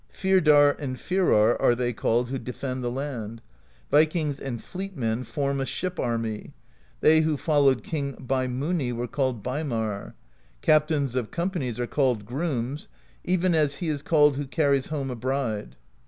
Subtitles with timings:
[0.11, 3.39] Fyr dar^ and Firar^ are they called who defend the land.
[3.91, 6.55] Vi kings and fleet men form a ship army.
[7.01, 10.13] They who followed King Beimuni were called Beimar.^
[10.63, 12.87] Captains of companies are called Grooms,
[13.23, 15.75] even as he is called who carries home a bride.